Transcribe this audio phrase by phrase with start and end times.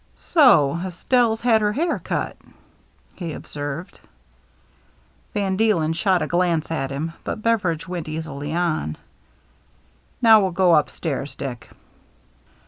[0.17, 2.35] "So Estelle's had her hair cut,"
[3.13, 4.01] he observed.
[5.31, 8.97] Van Dcclcn shot a glance at him, but Bever idge went easily on."
[10.23, 11.69] Now we'll go upstairs, Dick."